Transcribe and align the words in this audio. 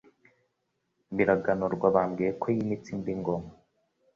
Biraganurwa 1.15 1.87
bambwiye 1.95 2.31
Ko 2.41 2.45
yimitse 2.55 2.87
indi 2.95 3.13
Ngoma, 3.19 3.51